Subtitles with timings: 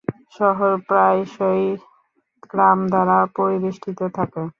[0.35, 1.63] শহর প্রায়শই
[2.49, 4.41] গ্রাম দ্বারা পরিবেষ্টিত থাকে।